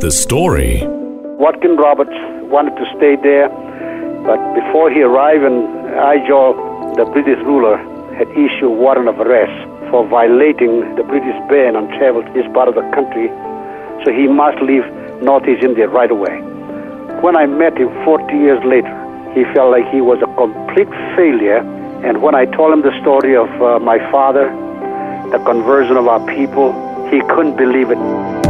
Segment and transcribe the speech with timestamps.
[0.00, 0.80] The story.
[1.36, 2.16] Watkin Roberts
[2.48, 3.48] wanted to stay there,
[4.24, 6.56] but before he arrived in Aizawl,
[6.96, 7.76] the British ruler
[8.16, 9.52] had issued warrant of arrest
[9.90, 13.28] for violating the British ban on travel to this part of the country,
[14.02, 14.82] so he must leave
[15.22, 16.40] Northeast India right away.
[17.20, 18.90] When I met him 40 years later,
[19.36, 21.62] he felt like he was a complete failure,
[22.02, 24.50] and when I told him the story of uh, my father,
[25.30, 26.72] the conversion of our people,
[27.10, 28.41] he couldn't believe it.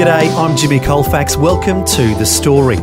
[0.00, 1.36] G'day, I'm Jimmy Colfax.
[1.36, 2.78] Welcome to The Story.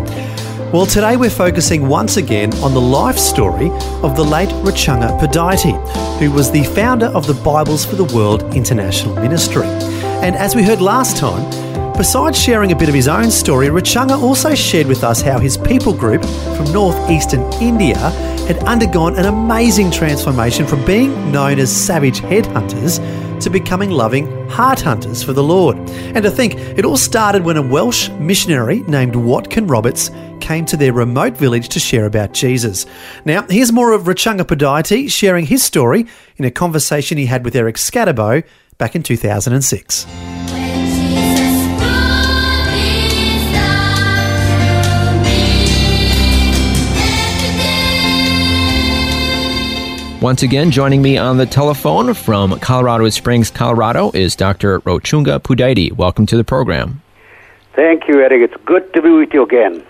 [0.71, 3.71] Well, today we're focusing once again on the life story
[4.03, 8.43] of the late Rochunga Pudaite, who was the founder of the Bibles for the World
[8.55, 9.65] International Ministry.
[9.65, 11.43] And as we heard last time,
[11.97, 15.57] besides sharing a bit of his own story, Rochunga also shared with us how his
[15.57, 17.97] people group from northeastern India
[18.45, 22.99] had undergone an amazing transformation from being known as savage headhunters
[23.41, 25.77] to becoming loving heart hunters for the Lord.
[26.15, 30.77] And to think, it all started when a Welsh missionary named Watkin Roberts came to
[30.77, 32.85] their remote village to share about Jesus.
[33.25, 36.05] Now, here's more of Rochunga Pudaite sharing his story
[36.37, 38.43] in a conversation he had with Eric Scatterbo
[38.77, 40.46] back in 2006.
[50.21, 54.79] Once again, joining me on the telephone from Colorado Springs, Colorado, is Dr.
[54.81, 55.93] Rochunga Pudaite.
[55.93, 57.01] Welcome to the program.
[57.75, 58.51] Thank you, Eric.
[58.51, 59.83] It's good to be with you again.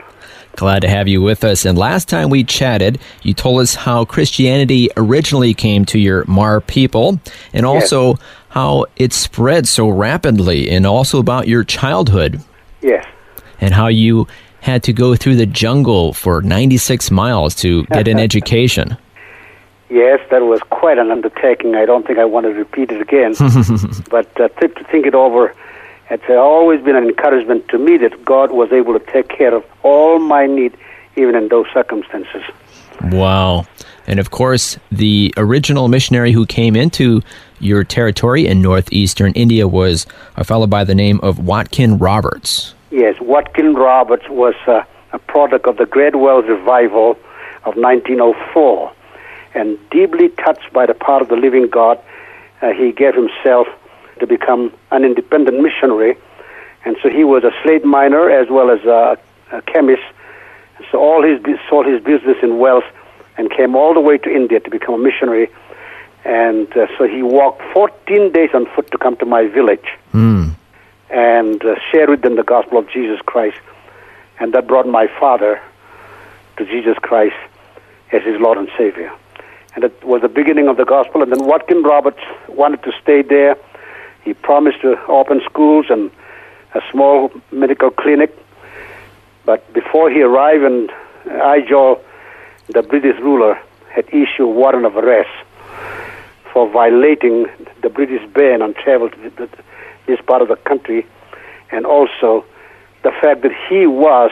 [0.57, 1.63] Glad to have you with us.
[1.65, 6.65] And last time we chatted, you told us how Christianity originally came to your Hmar
[6.67, 7.19] people
[7.53, 8.19] and also Yes.
[8.49, 12.41] how it spread so rapidly, and also about your childhood
[12.81, 13.05] Yes.
[13.61, 14.27] and how you
[14.59, 18.97] had to go through the jungle for 96 miles to get an education.
[19.89, 21.75] Yes, that was quite an undertaking.
[21.75, 23.35] I don't think I want to repeat it again.
[24.09, 25.53] but uh, to, to think it over,
[26.09, 29.65] it's always been an encouragement to me that God was able to take care of
[29.83, 30.75] all my need,
[31.15, 32.43] even in those circumstances.
[33.03, 33.65] Wow.
[34.07, 37.21] And of course, the original missionary who came into
[37.59, 40.05] your territory in northeastern India was
[40.37, 42.73] a fellow by the name of Watkin Roberts.
[42.89, 47.11] Yes, Watkin Roberts was uh, a product of the Great Wells Revival
[47.65, 48.93] of 1904.
[49.57, 51.99] And deeply touched by the power of the living God,
[52.61, 53.67] uh, he gave himself
[54.19, 56.15] to become an independent missionary.
[56.85, 59.17] And so he was a slate miner as well as a,
[59.51, 60.03] a chemist.
[60.91, 62.83] So all his sold his business in Wales
[63.37, 65.49] and came all the way to India to become a missionary.
[66.23, 69.87] And uh, so he walked 14 days on foot to come to my village
[71.09, 73.59] and uh, share with them the gospel of Jesus Christ.
[74.39, 75.59] And that brought my father
[76.57, 77.35] to Jesus Christ
[78.11, 79.11] as his Lord and Savior.
[79.75, 81.21] And it was the beginning of the gospel.
[81.21, 83.55] And then Watkin Roberts wanted to stay there.
[84.23, 86.11] He promised to open schools and
[86.73, 88.35] a small medical clinic.
[89.45, 90.89] But before he arrived in
[91.25, 91.99] Aizawl,
[92.69, 95.29] the British ruler had issued a warrant of arrest
[96.51, 97.45] for violating
[97.81, 99.49] the British ban on travel to
[100.07, 101.05] this part of the country,
[101.71, 102.43] and also
[103.03, 104.31] the fact that he was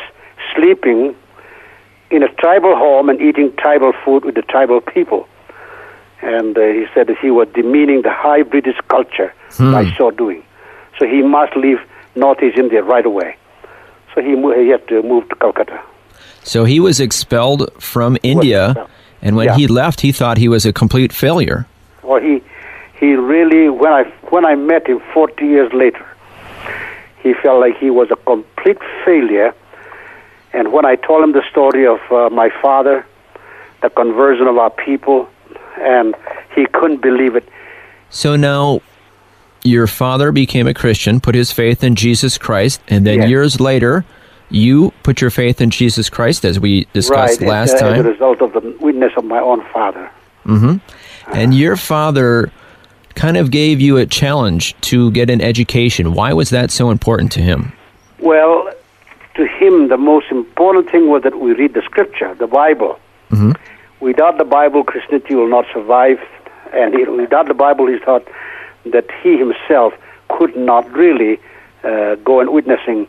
[0.56, 1.16] sleeping
[2.12, 5.28] in a tribal home and eating tribal food with the tribal people.
[6.22, 10.44] And uh, he said that he was demeaning the high British culture by so doing.
[10.98, 11.80] So he must leave
[12.16, 13.36] Northeast India right away.
[14.14, 15.80] So he, mo- he had to move to Calcutta.
[16.44, 18.90] So he was expelled from India, expelled.
[19.22, 19.56] and when Yeah.
[19.56, 21.66] he left, he thought he was a complete failure.
[22.04, 22.42] Well, he
[23.00, 26.06] he really when I when I met him 40 years later,
[27.24, 29.54] he felt like he was a complete failure.
[30.56, 33.06] And when I told him the story of uh, my father,
[33.82, 35.28] the conversion of our people,
[35.78, 36.16] and
[36.56, 37.48] he couldn't believe it.
[38.10, 38.82] So now
[39.64, 43.30] your father became a Christian, put his faith in Jesus Christ, and then Yes.
[43.30, 44.06] years later,
[44.50, 48.00] you put your faith in Jesus Christ, as we discussed right, last as, uh, time.
[48.00, 50.10] as a result of the witness of my own father.
[50.46, 50.76] Mm hmm.
[51.34, 52.52] And your father
[53.16, 56.14] kind of gave you a challenge to get an education.
[56.14, 57.74] Why was that so important to him?
[58.20, 58.70] Well,
[59.36, 63.00] to him, the most important thing was that we read the scripture, the Bible.
[64.00, 66.20] Without the Bible, Christianity will not survive.
[66.74, 68.28] And he, without the Bible, he thought
[68.86, 69.94] that he himself
[70.30, 71.40] could not really
[71.84, 73.08] uh, go and witnessing.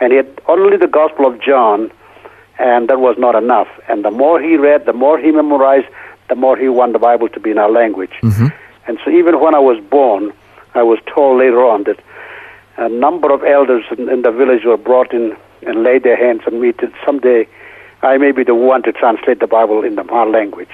[0.00, 1.90] And he had only the Gospel of John,
[2.58, 3.68] and that was not enough.
[3.88, 5.86] And the more he read, the more he memorized,
[6.28, 8.12] the more he wanted the Bible to be in our language.
[8.86, 10.32] And so even when I was born,
[10.74, 12.00] I was told later on that
[12.76, 15.36] a number of elders in, in the village were brought in
[15.66, 17.46] and laid their hands on me that someday
[18.02, 20.70] I may be the one to translate the Bible in the Hmar language.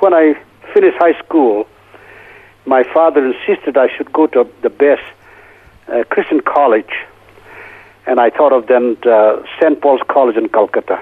[0.00, 0.34] When I
[0.74, 1.66] finished high school,
[2.66, 5.02] my father insisted I should go to the best
[5.88, 6.92] uh, Christian college,
[8.06, 9.80] and I thought of then uh, St.
[9.80, 11.00] Paul's College in Calcutta.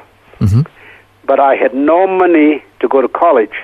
[1.27, 3.55] But I had no money to go to college,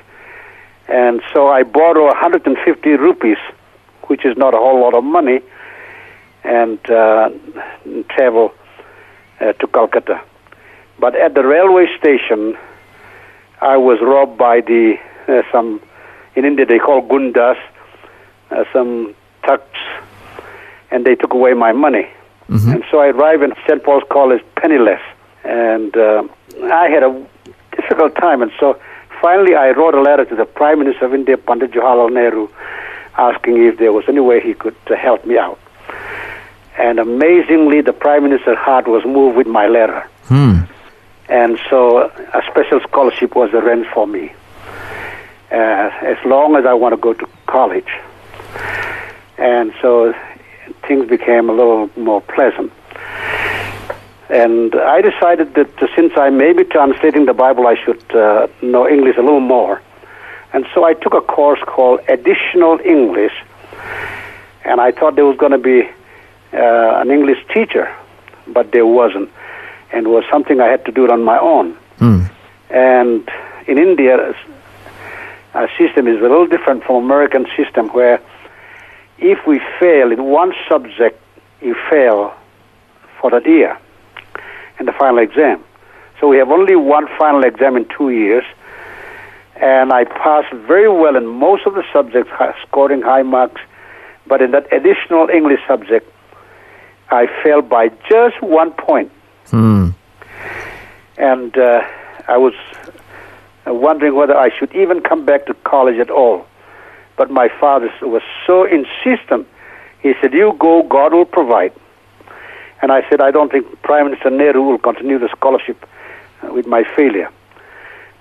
[0.89, 3.37] and so I borrowed 150 rupees,
[4.05, 5.41] which is not a whole lot of money,
[6.43, 7.29] and uh,
[8.09, 8.55] travel
[9.41, 10.21] uh, to Calcutta.
[10.99, 12.57] But at the railway station,
[13.61, 14.97] I was robbed by the
[15.29, 15.81] uh, some
[16.37, 17.59] in India they call gundas,
[18.51, 19.15] uh, some
[19.45, 19.65] thugs,
[20.91, 22.09] and they took away my money.
[22.75, 23.83] And so I arrived in St.
[23.83, 25.01] Paul's College penniless,
[25.45, 26.25] and uh,
[26.65, 27.27] I had a
[27.77, 28.43] difficult time.
[28.43, 28.79] And so
[29.21, 32.49] finally, I wrote a letter to the Prime Minister of India, Pandit Jawaharlal Nehru,
[33.17, 35.59] asking if there was any way he could uh, help me out.
[36.79, 40.09] And amazingly, the Prime Minister's heart was moved with my letter.
[41.29, 44.33] And so a special scholarship was arranged for me.
[45.53, 47.91] Uh, as long as I want to go to college.
[49.37, 50.15] And so
[50.87, 52.73] things became a little more pleasant.
[54.29, 58.47] And I decided that uh, since I may be translating the Bible, I should uh,
[58.63, 59.83] know English a little more.
[60.53, 63.33] And so I took a course called Additional English,
[64.65, 65.89] and I thought there was going to be
[66.53, 67.93] uh, an English teacher,
[68.47, 69.31] but there wasn't,
[69.93, 71.77] and it was something I had to do it on my own.
[72.71, 73.29] And
[73.67, 74.35] in India,
[75.55, 78.21] our system is a little different from American system, where
[79.19, 81.21] if we fail in one subject,
[81.61, 82.33] you fail
[83.21, 83.79] for that year
[84.79, 85.63] in the final exam.
[86.21, 88.45] So we have only one final exam in two years,
[89.57, 92.31] and I passed very well in most of the subjects,
[92.67, 93.61] scoring high marks.
[94.27, 96.11] But in that additional English subject,
[97.11, 99.11] I failed by just one point.
[101.19, 101.83] And uh,
[102.29, 102.55] I was
[103.67, 106.47] uh, wondering whether I should even come back to college at all.
[107.17, 109.47] But my father was so insistent.
[110.01, 111.73] He said, You go, God will provide.
[112.81, 115.87] And I said, I don't think Prime Minister Nehru will continue the scholarship
[116.43, 117.29] uh, with my failure.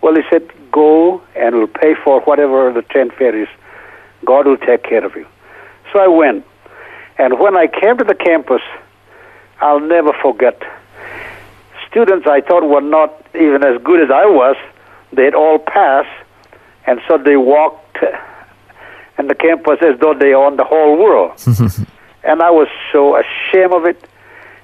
[0.01, 3.47] Well, he said, Go and we'll pay for whatever the train fare is.
[4.25, 5.25] God will take care of you.
[5.93, 6.45] So I went.
[7.19, 8.61] And when I came to the campus,
[9.59, 10.61] I'll never forget.
[11.89, 14.55] Students I thought were not even as good as I was,
[15.11, 16.25] they'd all passed,
[16.87, 17.97] and so they walked
[19.19, 21.31] in the campus as though they owned the whole world.
[22.23, 24.07] and I was so ashamed of it.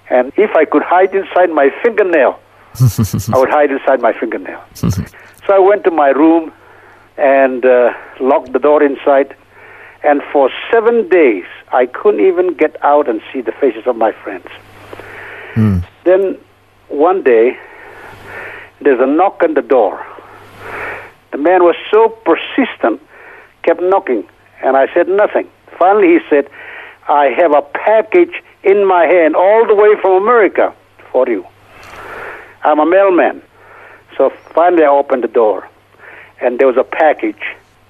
[0.10, 2.40] And if I could hide inside my fingernail,
[3.34, 4.64] I would hide inside my fingernail.
[4.74, 4.94] so
[5.50, 6.54] I went to my room
[7.18, 9.36] and uh, locked the door inside.
[10.06, 14.12] And for seven days, I couldn't even get out and see the faces of my
[14.12, 14.48] friends.
[15.56, 15.80] Hmm.
[16.04, 16.38] Then
[16.90, 17.58] one day,
[18.82, 20.06] there's a knock on the door.
[21.32, 23.02] The man was so persistent,
[23.64, 24.28] kept knocking,
[24.64, 25.50] and I said nothing.
[25.80, 26.50] Finally, he said,
[27.10, 30.74] I have a package in my hand all the way from America
[31.12, 31.46] for you.
[32.64, 33.42] I'm a mailman.
[34.16, 35.68] So finally, I opened the door,
[36.42, 37.42] and there was a package,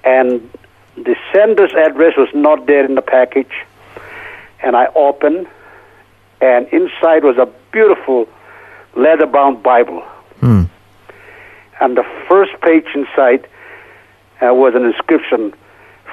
[0.02, 0.50] and
[0.96, 3.52] the sender's address was not there in the package.
[4.62, 5.46] And I opened,
[6.40, 8.28] and inside was a beautiful
[8.96, 10.02] leather bound Bible.
[11.80, 13.46] And the first page inside
[14.40, 15.52] uh, was an inscription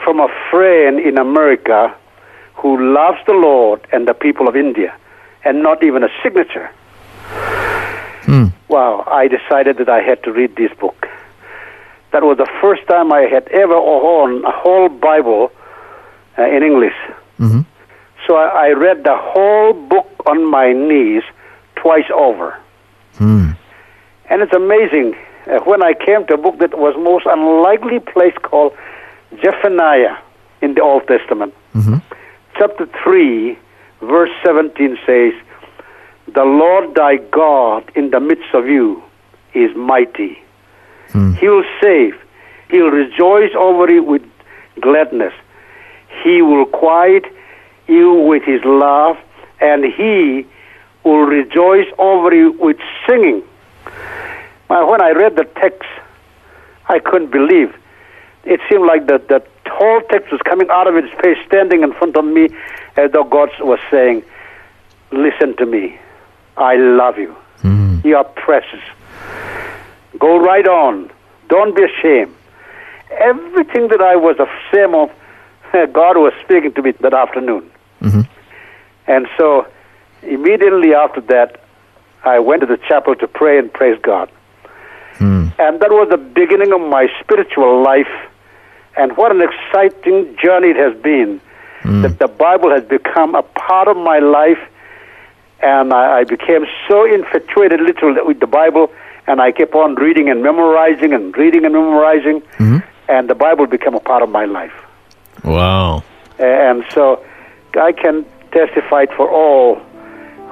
[0.04, 1.96] from a friend in America
[2.56, 4.94] who loves the Lord and the people of India,
[5.46, 6.70] and not even a signature.
[8.68, 11.08] Wow, I decided that I had to read this book.
[12.13, 15.51] That was the first time I had ever owned a whole Bible
[16.38, 16.93] uh, in English.
[18.27, 21.24] So I, I read the whole book on my knees
[21.75, 22.55] twice over.
[24.29, 25.15] And it's amazing.
[25.46, 28.74] Uh, when I came to a book that was most unlikely place called
[29.43, 30.15] Zephaniah
[30.62, 31.53] in the Old Testament,
[32.58, 33.58] chapter 3,
[34.01, 35.34] verse 17 says,
[36.34, 39.03] The Lord thy God in the midst of you
[39.53, 40.39] is mighty.
[41.13, 41.34] Hmm.
[41.34, 42.15] He will save.
[42.70, 44.24] He will rejoice over you with
[44.82, 45.34] gladness.
[46.24, 47.25] He will quiet
[47.88, 49.17] you with his love,
[49.62, 50.46] and he
[51.03, 52.77] will rejoice over you with
[53.08, 53.43] singing.
[54.70, 55.88] Now, when I read the text,
[56.88, 57.75] I couldn't believe.
[58.46, 61.93] It seemed like the, the tall text was coming out of his face, standing in
[61.93, 62.50] front of me,
[62.98, 64.24] as though God was saying,
[65.12, 66.00] Listen to me.
[66.58, 67.32] I love you.
[67.62, 68.00] Hmm.
[68.03, 68.82] You are precious.
[70.24, 71.12] Go right on.
[71.50, 72.34] Don't be ashamed.
[73.12, 75.12] Everything that I was ashamed of,
[75.94, 77.70] God was speaking to me that afternoon.
[78.01, 78.22] Mm-hmm.
[79.06, 79.68] And so,
[80.22, 81.62] immediately after that,
[82.24, 84.32] I went to the chapel to pray and praise God.
[85.18, 85.48] Hmm.
[85.60, 88.13] And that was the beginning of my spiritual life.
[88.96, 91.42] And what an exciting journey it has been.
[91.82, 92.01] Hmm.
[92.03, 94.62] That the Bible has become a part of my life.
[95.62, 98.89] And I, I became so infatuated literally with the Bible.
[99.27, 102.42] And I kept on reading and memorizing and reading and memorizing.
[102.58, 102.77] Mm-hmm.
[103.10, 104.74] And the Bible became a part of my life.
[105.44, 106.03] Wow.
[106.39, 107.24] And so
[107.75, 109.75] I can testify for all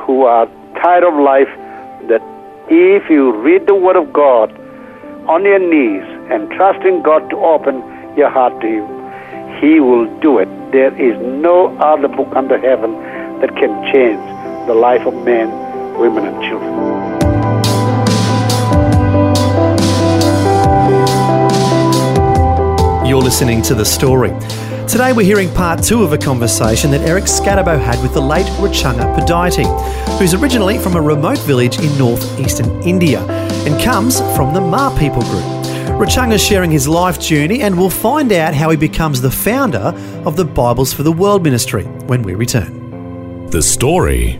[0.05, 0.47] who are
[0.81, 1.49] tired of life
[2.07, 2.21] that
[2.69, 4.51] if you read the Word of God
[5.27, 7.75] on your knees and trusting God to open
[8.17, 10.49] your heart to Him, He will do it.
[10.71, 12.93] There is no other book under heaven
[13.41, 14.21] that can change
[14.67, 15.49] the life of men,
[15.99, 16.90] women, and children.
[23.11, 24.29] You're listening to The Story.
[24.87, 28.45] Today we're hearing part two of a conversation that Eric Scatterbo had with the late
[28.61, 33.19] Rochunga Pudaite, who's originally from a remote village in northeastern India
[33.67, 35.43] and comes from the Hmar people group.
[35.99, 40.37] Rochunga's sharing his life journey and we'll find out how he becomes the founder of
[40.37, 43.49] the Bibles for the World ministry when we return.
[43.49, 44.39] The Story.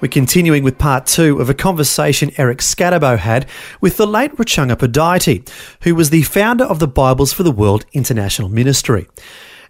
[0.00, 3.46] We're continuing with part two of a conversation Eric Scatterbo had
[3.82, 5.46] with the late Rochunga Pudaite,
[5.82, 9.06] who was the founder of the Bibles for the World International Ministry.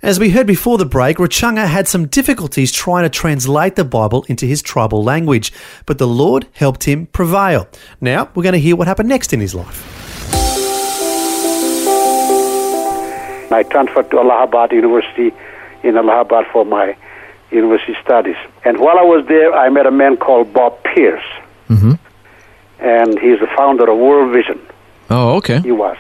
[0.03, 4.25] As we heard before the break, Rochunga had some difficulties trying to translate the Bible
[4.29, 5.53] into his tribal language,
[5.85, 7.67] but the Lord helped him prevail.
[8.01, 9.85] Now, we're going to hear what happened next in his life.
[13.53, 15.33] I transferred to Allahabad University
[15.83, 16.97] in Allahabad for my
[17.51, 18.37] university studies.
[18.65, 21.25] And while I was there, I met a man called Bob Pierce.
[22.81, 24.61] And he's the founder of World Vision.
[25.11, 25.61] Oh, okay.
[25.61, 25.97] He was.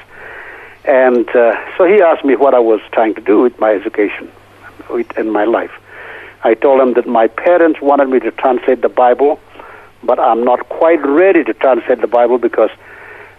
[0.85, 4.31] And uh, so he asked me what I was trying to do with my education
[4.89, 5.73] with, in my life.
[6.43, 9.39] I told him that my parents wanted me to translate the Bible,
[10.03, 12.71] but I'm not quite ready to translate the Bible because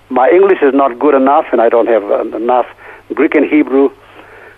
[0.10, 2.68] my English is not good enough and I don't have uh, enough
[3.14, 3.90] Greek and Hebrew.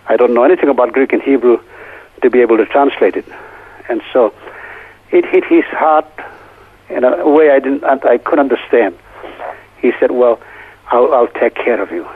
[0.06, 1.58] I don't know anything about Greek and Hebrew
[2.22, 3.24] to be able to translate it.
[3.88, 4.32] And so
[5.10, 6.08] it hit his heart
[6.88, 8.96] in a way I didn't I couldn't understand.
[9.80, 10.40] He said, "Well,
[10.88, 12.06] I'll, I'll take care of you."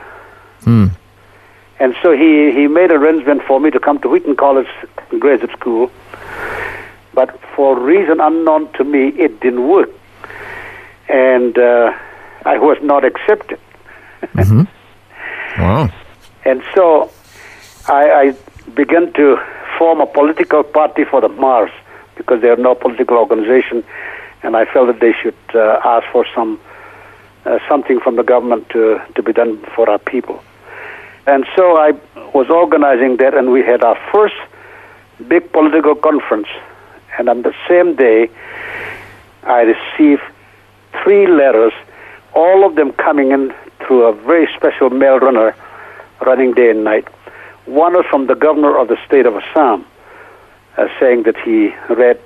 [1.79, 4.67] And so he, he made arrangement for me to come to Wheaton College
[5.17, 5.89] graduate school.
[7.13, 9.89] But for a reason unknown to me, it didn't work.
[11.07, 11.93] And uh,
[12.45, 13.59] I was not accepted.
[15.57, 15.89] Wow.
[16.45, 17.09] And so
[17.87, 18.35] I, I
[18.75, 19.37] began to
[19.79, 21.71] form a political party for the Hmars
[22.15, 23.83] because there are no political organization,
[24.43, 26.59] and I felt that they should uh, ask for some
[27.45, 30.43] uh, something from the government to, to be done for our people.
[31.25, 31.91] And so I
[32.33, 34.35] was organizing that, and we had our first
[35.27, 36.47] big political conference.
[37.17, 38.29] And on the same day,
[39.43, 40.23] I received
[41.01, 41.73] three letters,
[42.33, 45.55] all of them coming in through a very special mail runner
[46.21, 47.07] running day and night.
[47.69, 49.85] One was from the governor of the state of Assam,
[50.75, 52.19] uh, saying that he read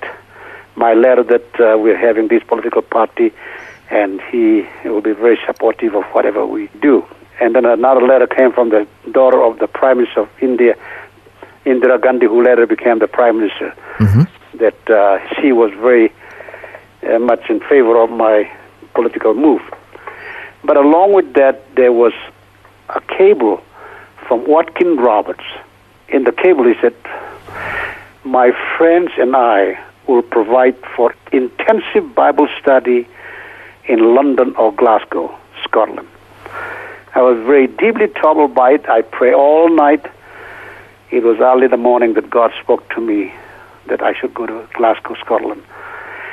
[0.74, 3.30] my letter that uh, we're having this political party
[3.90, 7.04] and he will be very supportive of whatever we do.
[7.42, 10.76] And then another letter came from the daughter of the Prime Minister of India,
[11.66, 13.74] Indira Gandhi, who later became the Prime Minister,
[14.54, 16.10] that uh, she was very
[17.06, 18.50] uh, much in favor of my
[18.94, 19.60] political move.
[20.64, 22.14] But along with that, there was
[22.88, 23.62] a cable
[24.34, 25.44] from Watkin Roberts.
[26.08, 26.94] In the cable, he said,
[28.24, 33.06] My friends and I will provide for intensive Bible study
[33.86, 36.08] in London or Glasgow, Scotland.
[37.14, 38.88] I was very deeply troubled by it.
[38.88, 40.04] I pray all night.
[41.10, 43.32] It was early in the morning that God spoke to me
[43.86, 45.62] that I should go to Glasgow, Scotland.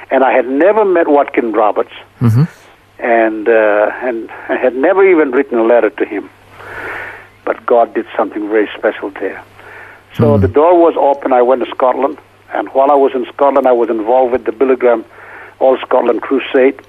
[0.09, 1.93] And I had never met Watkin Roberts,
[2.99, 6.29] and uh, and I had never even written a letter to him.
[7.51, 9.43] But God did something very special there.
[10.15, 11.33] So the door was open.
[11.33, 12.17] I went to Scotland.
[12.53, 15.03] And while I was in Scotland, I was involved with the Billy Graham
[15.59, 16.79] All Scotland Crusade.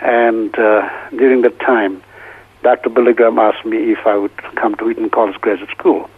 [0.00, 2.02] And uh, during that time,
[2.64, 2.88] Dr.
[2.90, 6.10] Billy Graham asked me if I would come to Wheaton College Graduate School.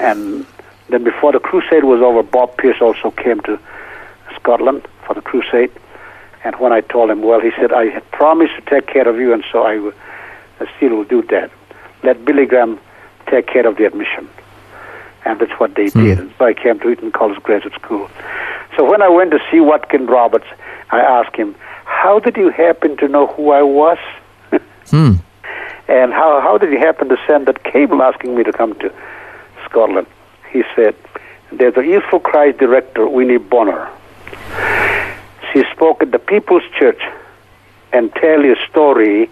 [0.00, 0.44] And
[0.88, 3.60] then before the crusade was over, Bob Pierce also came to
[4.34, 5.70] Scotland for the crusade.
[6.42, 9.20] And when I told him, well, he said, I had promised to take care of
[9.20, 9.94] you, and so I, w-
[10.58, 11.52] I still will do that.
[12.02, 12.78] Let Billy Graham
[13.30, 14.28] take care of the admission.
[15.24, 16.18] And that's what they did.
[16.18, 18.10] And so I came to Wheaton College Graduate School.
[18.76, 20.46] So when I went to see Watkin Roberts,
[20.90, 21.54] I asked him,
[21.84, 23.98] how did you happen to know who I was?
[24.90, 25.12] Hmm.
[25.86, 28.92] And how, how did you happen to send that cable asking me to come to
[29.64, 30.06] Scotland?
[30.52, 30.96] He said,
[31.52, 33.88] there's a Youth for Christ director, Winnie Bonner.
[35.52, 37.00] She spoke at the People's Church
[37.92, 39.28] and tell your story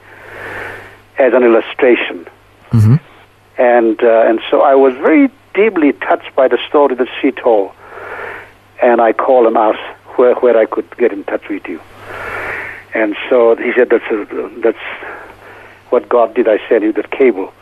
[1.19, 2.27] as an illustration.
[2.73, 7.73] And, uh, and so I was very deeply touched by the story that she told.
[8.83, 9.81] And I called and asked
[10.17, 11.81] where, where I could get in touch with you.
[12.95, 14.79] And so he said, that's, a, that's
[15.91, 16.49] what God did.
[16.49, 17.53] I sent you that cable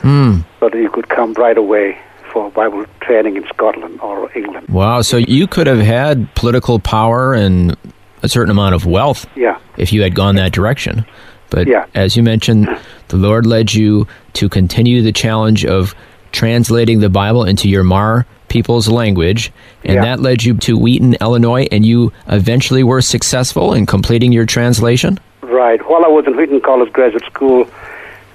[0.00, 0.40] Hmm.
[0.60, 1.96] so that you could come right away
[2.30, 4.68] for Bible training in Scotland or England.
[4.68, 5.00] Wow.
[5.00, 7.74] So you could have had political power and
[8.22, 11.06] a certain amount of wealth Yeah, if you had gone that direction.
[11.48, 11.86] But Yeah.
[11.94, 12.68] as you mentioned,
[13.08, 15.94] the Lord led you to continue the challenge of
[16.32, 19.52] translating the Bible into your Hmar people's language,
[19.84, 20.02] and Yeah.
[20.02, 25.18] that led you to Wheaton, Illinois, and you eventually were successful in completing your translation?
[25.42, 25.80] right.
[25.88, 27.66] While I was in Wheaton College Graduate School,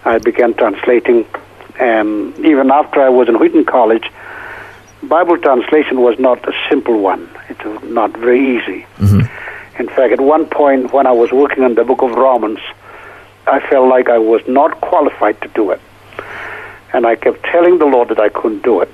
[0.05, 1.25] I began translating,
[1.79, 4.09] and even after I was in Wheaton College,
[5.03, 7.29] Bible translation was not a simple one.
[7.49, 8.85] It was not very easy.
[8.99, 9.21] Mm-hmm.
[9.81, 12.59] In fact, at one point when I was working on the book of Romans,
[13.51, 15.81] I felt like I was not qualified to do it.
[16.93, 18.89] And I kept telling the Lord that I couldn't do it.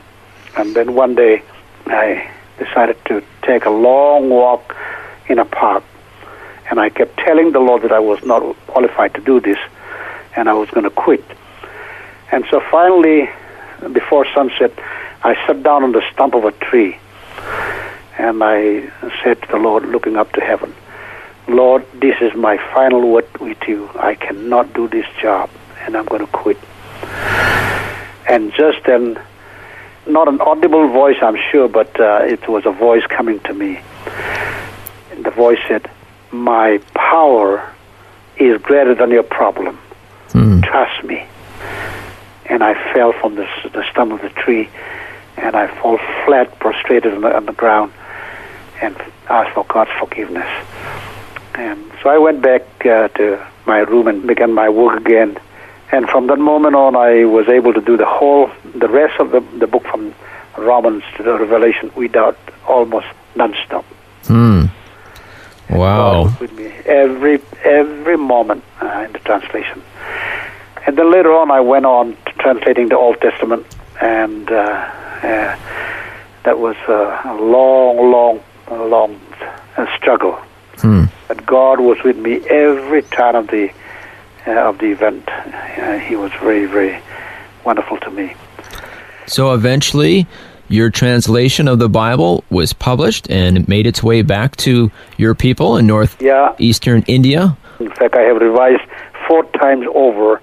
[0.57, 1.43] And then one day
[1.85, 4.75] I decided to take a long walk
[5.27, 5.83] in a park.
[6.71, 9.59] And I kept telling the Lord that I was not qualified to do this
[10.35, 11.23] and I was going to quit.
[12.31, 13.29] And so finally,
[13.93, 14.71] before sunset,
[15.23, 16.97] I sat down on the stump of a tree
[18.17, 18.89] and I
[19.23, 20.73] said to the Lord, looking up to heaven,
[21.47, 23.89] Lord, this is my final word with you.
[23.95, 25.49] I cannot do this job
[25.81, 26.57] and I'm going to quit.
[28.27, 29.17] And just then,
[30.05, 33.79] not an audible voice, I'm sure, but uh, it was a voice coming to me.
[35.11, 35.89] And the voice said,
[36.31, 37.73] My power
[38.35, 39.79] is greater than your problem.
[40.61, 41.25] Trust me.
[42.45, 44.69] And I fell from the, the stump of the tree,
[45.37, 47.93] and I fall flat, prostrated on the, on the ground,
[48.81, 48.95] and
[49.29, 50.47] asked for God's forgiveness.
[51.57, 55.37] And so I went back uh, to my room and began my work again.
[55.91, 59.31] And from that moment on, I was able to do the whole, the rest of
[59.31, 60.13] the, the book from
[60.57, 63.85] Romans to the Revelation without almost non-stop.
[64.25, 64.65] Hmm.
[65.69, 66.33] Wow.
[66.39, 69.81] with me every every moment uh, in the translation.
[70.85, 73.65] And then later on, I went on to translating the Old Testament,
[73.99, 75.57] and uh, uh,
[76.43, 78.39] that was a long, long,
[78.71, 79.19] long
[79.75, 80.39] uh, struggle.
[80.77, 81.05] Hmm.
[81.27, 83.71] But God was with me every time of the
[84.45, 85.27] uh, of the event.
[85.27, 87.01] Uh, he was very, very
[87.65, 88.33] wonderful to me.
[89.25, 90.25] So eventually,
[90.69, 95.35] your translation of the Bible was published and it made its way back to your
[95.35, 95.91] people in Yeah.
[95.91, 97.57] northeastern India.
[97.79, 98.81] In fact, I have revised
[99.27, 100.41] four times over,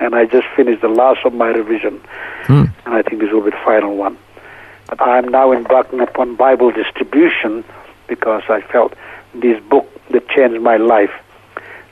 [0.00, 2.00] and I just finished the last of my revision.
[2.48, 4.16] And I think this will be the final one.
[4.88, 7.64] But I'm now embarking upon Bible distribution
[8.08, 8.94] because I felt
[9.34, 11.10] this book that changed my life,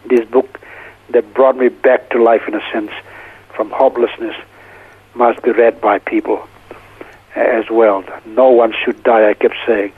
[0.07, 0.61] this book
[1.11, 2.91] that brought me back to life in a sense
[3.55, 4.35] from hopelessness,
[5.15, 6.47] must be read by people
[7.37, 8.05] as well.
[8.27, 9.93] No one should die, I kept saying,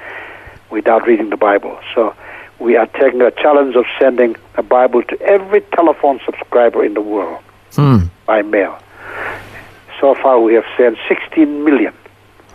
[0.71, 1.79] without reading the Bible.
[1.95, 2.15] So
[2.59, 7.01] we are taking a challenge of sending a Bible to every telephone subscriber in the
[7.01, 7.43] world
[7.75, 8.05] Hmm.
[8.27, 8.79] by mail.
[10.01, 11.93] So far, we have sent 16 million.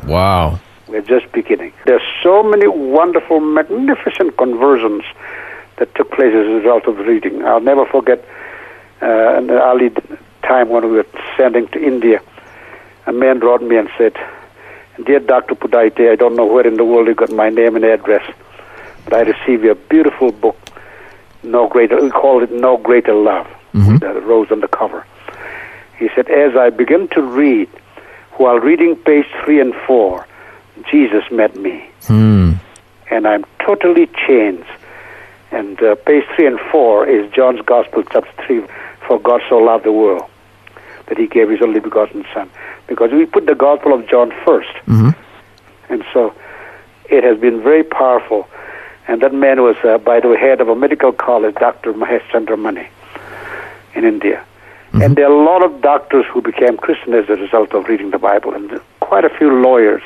[0.06, 0.60] Wow.
[0.88, 1.74] We're just beginning.
[1.86, 5.04] There's so many wonderful, magnificent conversions
[5.78, 7.44] that took place as a result of reading.
[7.44, 8.20] I'll never forget
[9.02, 9.90] uh, an early
[10.44, 11.06] time when we were
[11.38, 12.22] sending to India.
[13.08, 14.16] A man wrote me and said,
[15.06, 15.56] Dear Dr.
[15.56, 18.24] Pudaite, I don't know where in the world you got my name and address,
[19.06, 20.58] but I received your beautiful book,
[21.44, 25.06] No Greater, we call it No Greater Love, with the rose on the cover.
[25.98, 27.70] He said, As I began to read,
[28.34, 30.28] while reading page three and four,
[30.92, 32.54] Jesus met me, Hmm.
[33.10, 34.66] and I'm totally changed.
[35.52, 38.64] And uh, page three and four is John's Gospel, chapter three.
[39.08, 40.24] For God so loved the world
[41.08, 42.50] that He gave His only begotten Son,
[42.88, 45.16] because we put the Gospel of John 1st Mhm.
[45.90, 46.34] and so
[47.10, 48.48] it has been very powerful.
[49.08, 51.92] And that man was, uh, by the way, head of a medical college, Dr.
[51.94, 52.88] Mahesh Chandramani
[53.96, 54.42] in India.
[54.94, 58.12] And there are a lot of doctors who became Christian as a result of reading
[58.12, 60.02] the Bible, and quite a few lawyers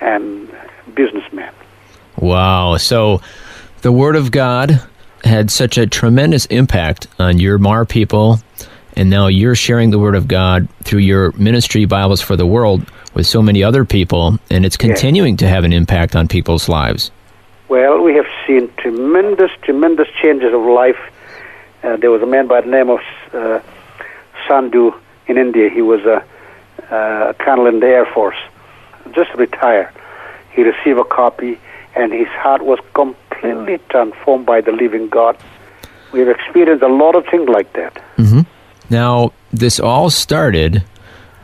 [0.00, 0.48] and
[0.94, 1.50] businessmen.
[2.16, 2.76] Wow.
[2.76, 3.20] So
[3.84, 4.80] the Word of God
[5.24, 8.38] had such a tremendous impact on your Hmar people,
[8.96, 12.90] and now you're sharing the Word of God through your ministry, Bibles for the World,
[13.12, 17.10] with so many other people, and it's continuing to have an impact on people's lives.
[17.68, 20.96] Well, we have seen tremendous, tremendous changes of life.
[21.82, 23.00] Uh, there was a man by the name of
[23.34, 23.60] uh,
[24.48, 25.68] Sandhu in India.
[25.68, 26.24] He was a,
[26.90, 28.38] a colonel in the Air Force,
[29.12, 29.92] just retired.
[30.52, 31.58] He received a copy,
[31.96, 35.36] and his heart was completely transformed by the living God.
[36.12, 37.94] We have experienced a lot of things like that.
[38.16, 38.40] Mm-hmm.
[38.90, 40.84] Now, this all started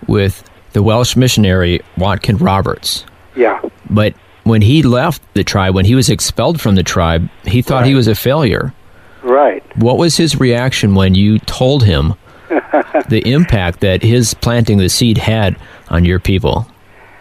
[0.06, 3.04] with the Welsh missionary Watkin Roberts.
[3.34, 3.60] Yeah.
[3.88, 7.86] But when he left the tribe, when he was expelled from the tribe, he thought
[7.86, 8.72] he was a failure.
[9.22, 9.64] Right.
[9.76, 12.14] What was his reaction when you told him
[13.08, 15.56] the impact that his planting the seed had
[15.88, 16.66] on your people?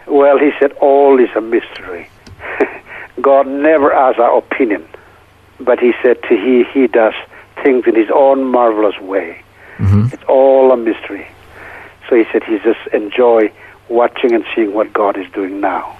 [0.06, 2.09] Well, he said, all is a mystery.
[3.22, 4.86] God never asks our opinion,
[5.58, 7.14] but he said to he, he does
[7.62, 9.42] things in his own marvelous way.
[10.12, 11.26] It's all a mystery.
[12.08, 13.50] So he said he just enjoy
[13.88, 15.96] watching and seeing what God is doing now.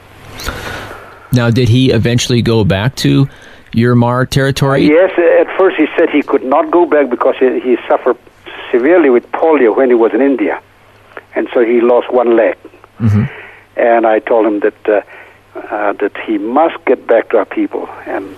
[1.32, 3.28] Now, did he eventually go back to
[3.72, 4.82] your Hmar territory?
[4.86, 8.16] Yes, at first he said he could not go back because he, he suffered
[8.70, 10.60] severely with polio when he was in India,
[11.34, 12.56] and so he lost one leg.
[13.76, 15.00] And I told him that uh,
[15.54, 18.36] uh, that he must get back to our people, and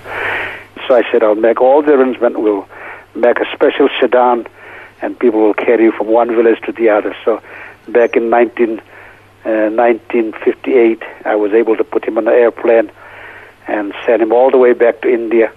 [0.86, 2.38] so I said I'll make all the arrangements.
[2.38, 2.66] We'll
[3.14, 4.46] make a special sedan,
[5.00, 7.14] and people will carry you from one village to the other.
[7.24, 7.42] So
[7.88, 8.78] back in 19,
[9.44, 12.90] uh, 1958, I was able to put him on an airplane
[13.66, 15.52] and send him all the way back to India.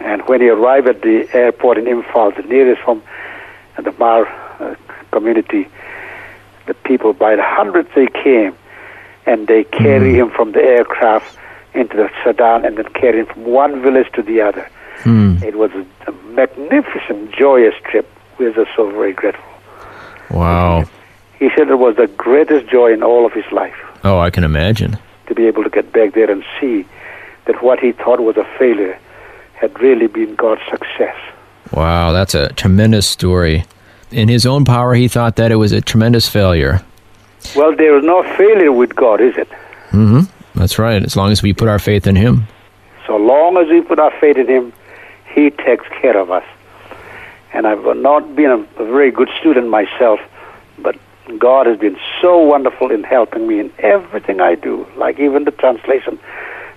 [0.00, 3.02] And when he arrived at the airport in Imphal, the nearest from
[3.76, 4.26] the Hmar
[4.60, 4.74] uh,
[5.10, 5.68] community,
[6.66, 8.54] the people by the hundreds they came,
[9.28, 10.20] and they carry hmm.
[10.20, 11.38] him from the aircraft
[11.74, 14.68] into the sedan, and then carry him from one village to the other.
[15.00, 15.36] Hmm.
[15.42, 18.10] It was a, a magnificent, joyous trip.
[18.38, 19.44] We are so very grateful.
[20.30, 20.84] Wow.
[21.38, 24.44] He said it was the greatest joy in all of his life Oh, I can
[24.44, 24.98] imagine.
[25.26, 26.86] to be able to get back there and see
[27.44, 28.98] that what he thought was a failure
[29.54, 31.16] had really been God's success.
[31.72, 33.64] Wow, that's a tremendous story.
[34.10, 36.80] In his own power, he thought that it was a tremendous failure.
[37.56, 39.48] Well, there is no failure with God, is it?
[39.90, 40.20] Mm-hmm.
[40.58, 42.46] That's right, as long as we put our faith in him.
[43.08, 44.72] So long as we put our faith in Him,
[45.34, 46.44] He takes care of us.
[47.54, 50.20] And I've not been a, a very good student myself,
[50.78, 50.94] but
[51.38, 55.52] God has been so wonderful in helping me in everything I do, like even the
[55.52, 56.18] translation.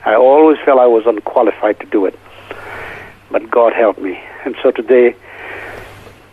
[0.05, 2.17] I always felt I was unqualified to do it,
[3.29, 4.17] but God helped me.
[4.45, 5.15] And so today,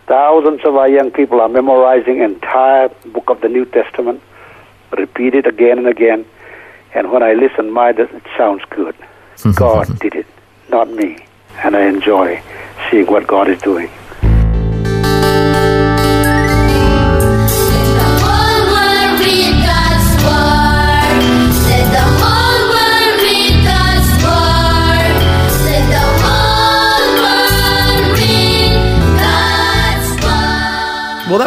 [0.09, 4.21] thousands of our young people are memorizing entire book of the New Testament,
[4.97, 6.25] repeat it again and again.
[6.95, 8.95] And when I listen, my, it sounds good.
[9.55, 10.25] God did it,
[10.69, 11.19] not me.
[11.63, 12.41] And I enjoy
[12.89, 13.89] seeing what God is doing.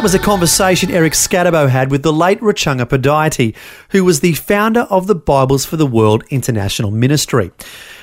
[0.03, 3.55] That was a conversation Eric Scadabo had with the late Rochunga Pudaite,
[3.91, 7.53] who was the founder of the Bibles for the World International Ministry.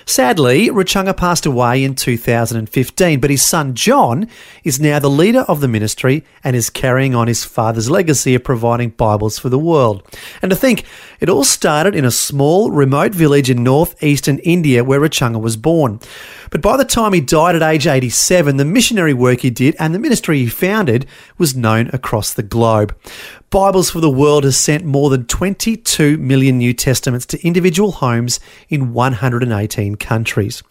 [0.09, 4.27] Sadly, Rochunga passed away in 2015, but his son John
[4.63, 8.43] is now the leader of the ministry and is carrying on his father's legacy of
[8.43, 10.01] providing Bibles for the world.
[10.41, 10.83] And to think,
[11.19, 15.99] it all started in a small, remote village in northeastern India where Rochunga was born.
[16.49, 19.93] But by the time he died at age 87, the missionary work he did and
[19.93, 21.05] the ministry he founded
[21.37, 22.97] was known across the globe.
[23.49, 28.39] Bibles for the World has sent more than 22 million New Testaments to individual homes
[28.69, 30.61] in 118 countries.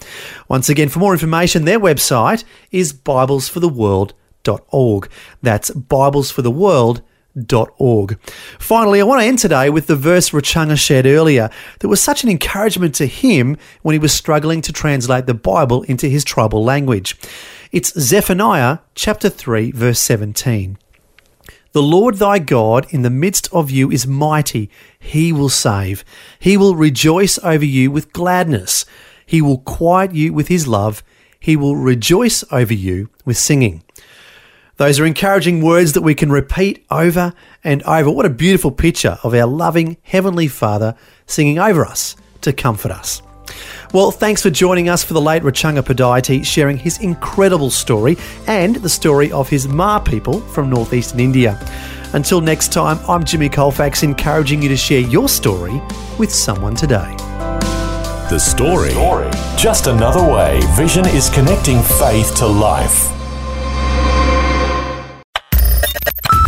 [0.49, 5.11] Once again, for more information, their website is biblesfortheworld.org.
[5.43, 8.21] That's biblesfortheworld.org.
[8.61, 12.23] Finally, I want to end today with the verse Rochunga shared earlier that was such
[12.23, 16.62] an encouragement to him when he was struggling to translate the Bible into his tribal
[16.62, 17.17] language.
[17.73, 20.79] It's Zephaniah chapter 3 verse 17.
[21.73, 24.71] The Lord thy God in the midst of you is mighty.
[24.99, 26.05] He will save.
[26.39, 28.87] He will rejoice over you with gladness.
[29.27, 31.03] He will quiet you with his love.
[31.39, 33.83] He will rejoice over you with singing.
[34.79, 38.11] Those are encouraging words that we can repeat over and over.
[38.11, 40.95] What a beautiful picture of our loving Heavenly Father
[41.27, 43.21] singing over us to comfort us.
[43.93, 48.77] Well, thanks for joining us for the late Rochunga Pudaite sharing his incredible story and
[48.77, 51.59] the story of his Hmar people from northeastern India.
[52.13, 55.81] Until next time, I'm Jimmy Colfax encouraging you to share your story
[56.19, 57.15] with someone today.
[58.31, 58.93] The story.
[59.57, 63.18] Just another way Vision is connecting faith to life.